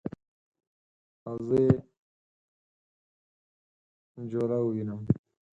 او 1.27 1.35
زه 1.47 1.57
یې 1.65 1.75
جوله 4.31 4.57
ووینم 4.61 5.01